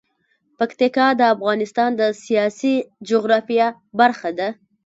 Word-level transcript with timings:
پکتیکا 0.59 1.07
د 1.19 1.21
افغانستان 1.35 1.89
د 1.99 2.01
سیاسي 2.23 2.75
جغرافیه 3.09 3.67
برخه 3.99 4.29
ده. 4.37 4.49